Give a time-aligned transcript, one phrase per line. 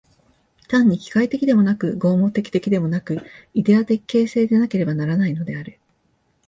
[0.67, 3.19] 単に機械的でもなく、合目的的でもなく、
[3.53, 5.79] イデヤ的形成でなければならないのである。